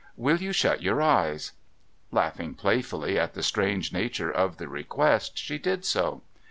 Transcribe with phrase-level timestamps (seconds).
[0.17, 1.51] Will you shut your eyes?'
[2.11, 6.23] Laughing playfully at the strange nature of the request, she did so.